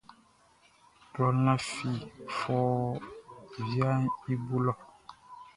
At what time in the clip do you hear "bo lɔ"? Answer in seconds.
4.45-4.73